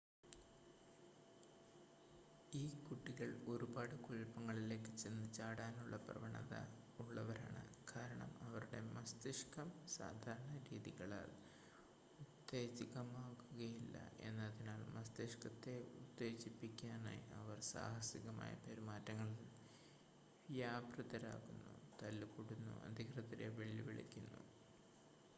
"ഈ 2.53 2.69
കുട്ടികൾ 2.85 3.35
ഒരുപാട് 3.47 3.95
കുഴപ്പങ്ങളിലേക്ക് 3.95 4.91
ചെന്ന് 4.97 5.33
ചാടാനുള്ള 5.33 5.97
പ്രവണത 5.97 6.53
ഉള്ളവരാണ് 6.99 7.61
കാരണം 7.91 8.31
അവരുടെ 8.43 8.79
മസ്തിഷ്കം 8.95 9.67
സാധാരണ 9.87 10.55
രീതികളാൽ 10.69 11.29
ഉത്തേജിതമാകുകയില്ല 12.19 13.95
എന്നതിനാൽ 14.21 14.81
മസ്തിഷ്കത്തെ 14.95 15.77
ഉത്തേജിപ്പിക്കാനായി 15.99 17.23
അവർ 17.33 17.59
"സാഹസികമായ 17.71 18.53
പെരുമാറ്റങ്ങളിൽ 18.65 19.47
വ്യാപൃതരാകുന്നു 20.49 21.75
തല്ല്കൂടുന്നു 22.01 22.75
അധികൃതരെ 22.85 23.49
വെല്ലുവിളിക്കുന്നു"" 23.59 24.41